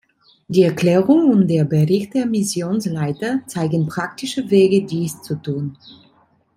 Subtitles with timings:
[0.47, 5.77] Die Erklärung und der Bericht der Missionsleiter zeigen praktische Wege, dies zu tun.